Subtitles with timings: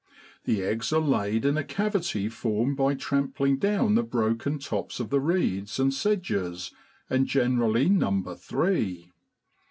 [0.45, 5.11] The eggs are laid in a cavity formed by trampling down the broken tops of
[5.11, 6.71] the reeds and sedges,
[7.07, 9.13] and generally number three.